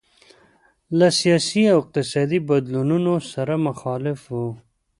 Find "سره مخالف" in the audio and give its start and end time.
3.31-4.19